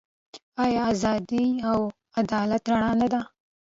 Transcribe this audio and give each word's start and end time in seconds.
آیا 0.63 0.81
د 0.87 0.87
ازادۍ 0.91 1.47
او 1.69 1.79
عدالت 2.19 2.63
رڼا 2.71 2.91
نه 3.01 3.07
ده؟ 3.11 3.21